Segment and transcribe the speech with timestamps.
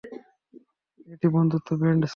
[1.07, 2.09] এটি বন্ধুত্ব band sir.